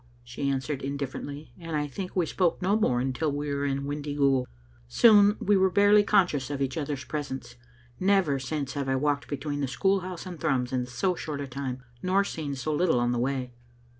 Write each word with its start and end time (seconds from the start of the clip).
she 0.23 0.49
answered 0.49 0.81
indifferently, 0.81 1.53
and 1.59 1.75
I 1.75 1.85
think 1.85 2.15
we 2.15 2.25
spoke 2.25 2.59
no 2.59 2.75
more 2.75 2.99
until 2.99 3.31
we 3.31 3.53
were 3.53 3.65
in 3.67 3.85
Windyghoul. 3.85 4.47
Soon 4.87 5.37
we 5.39 5.55
were 5.55 5.69
barely 5.69 6.01
conscious 6.03 6.49
of 6.49 6.59
each 6.59 6.75
other's 6.75 7.03
presence. 7.05 7.55
Never 7.99 8.39
since 8.39 8.73
have 8.73 8.89
I 8.89 8.95
walked 8.95 9.27
between 9.27 9.61
the 9.61 9.67
school 9.67 9.99
house 9.99 10.25
and 10.25 10.39
Thrums 10.39 10.73
in 10.73 10.87
so 10.87 11.13
short 11.13 11.39
a 11.39 11.45
time, 11.45 11.83
nor 12.01 12.23
seen 12.23 12.55
so 12.55 12.73
little 12.73 12.99
on 12.99 13.11
the 13.11 13.19
way. 13.19 13.53